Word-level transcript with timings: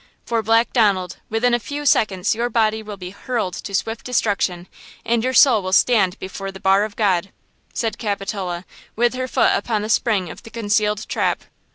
For, 0.25 0.41
Black 0.41 0.73
Donald, 0.73 1.17
within 1.29 1.53
a 1.53 1.59
few 1.59 1.85
seconds 1.85 2.33
your 2.33 2.49
body 2.49 2.81
will 2.81 2.97
be 2.97 3.11
hurled 3.11 3.53
to 3.53 3.75
swift 3.75 4.03
destruction, 4.03 4.67
and 5.05 5.23
your 5.23 5.35
soul 5.35 5.61
will 5.61 5.73
stand 5.73 6.17
before 6.17 6.51
the 6.51 6.59
bar 6.59 6.83
of 6.85 6.95
God!" 6.95 7.29
said 7.71 7.99
Capitola, 7.99 8.65
with 8.95 9.13
her 9.13 9.27
foot 9.27 9.51
upon 9.53 9.83
the 9.83 9.89
spring 9.89 10.31
of 10.31 10.41
the 10.41 10.49
concealed 10.49 11.07
trap. 11.07 11.43